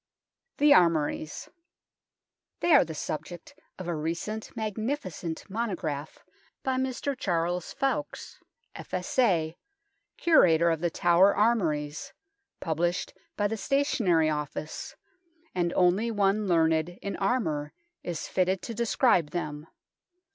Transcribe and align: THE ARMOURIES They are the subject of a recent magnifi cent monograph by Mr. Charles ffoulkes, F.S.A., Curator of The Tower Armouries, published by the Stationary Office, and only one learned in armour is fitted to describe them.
THE 0.57 0.73
ARMOURIES 0.73 1.49
They 2.61 2.73
are 2.73 2.83
the 2.83 2.95
subject 2.95 3.53
of 3.77 3.87
a 3.87 3.93
recent 3.95 4.49
magnifi 4.57 5.13
cent 5.13 5.47
monograph 5.47 6.25
by 6.63 6.77
Mr. 6.77 7.15
Charles 7.15 7.71
ffoulkes, 7.75 8.39
F.S.A., 8.73 9.55
Curator 10.17 10.71
of 10.71 10.79
The 10.79 10.89
Tower 10.89 11.35
Armouries, 11.37 12.13
published 12.59 13.13
by 13.37 13.47
the 13.47 13.57
Stationary 13.57 14.27
Office, 14.31 14.95
and 15.53 15.71
only 15.73 16.09
one 16.09 16.47
learned 16.47 16.97
in 17.03 17.15
armour 17.17 17.71
is 18.01 18.27
fitted 18.27 18.63
to 18.63 18.73
describe 18.73 19.29
them. 19.29 19.67